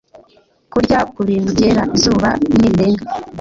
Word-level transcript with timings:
kurya 0.71 0.99
ku 1.13 1.19
bintu 1.29 1.49
byera 1.55 1.83
izuba 1.97 2.29
nirirenga 2.53 3.03